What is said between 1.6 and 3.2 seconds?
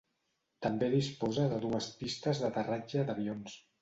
dues pistes d'aterratge